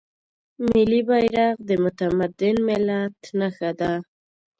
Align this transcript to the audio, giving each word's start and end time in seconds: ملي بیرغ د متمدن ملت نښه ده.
ملي 0.71 1.01
بیرغ 1.07 1.55
د 1.67 1.69
متمدن 1.83 2.55
ملت 2.67 3.17
نښه 3.39 3.71
ده. 3.79 3.93